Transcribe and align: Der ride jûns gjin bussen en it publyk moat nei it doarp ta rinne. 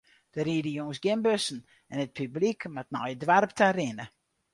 Der 0.33 0.45
ride 0.47 0.71
jûns 0.77 0.99
gjin 1.03 1.21
bussen 1.25 1.59
en 1.91 2.01
it 2.05 2.15
publyk 2.17 2.61
moat 2.73 2.89
nei 2.91 3.09
it 3.13 3.21
doarp 3.25 3.51
ta 3.57 3.67
rinne. 3.77 4.05